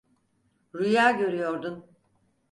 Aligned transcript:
Rüya 0.75 1.11
görüyordun. 1.11 1.85